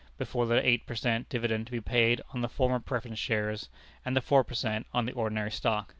[0.17, 1.29] before the eight per cent.
[1.29, 3.69] dividend to be paid on the former preference shares,
[4.03, 4.87] and the four per cent.
[4.95, 5.87] on the ordinary stock.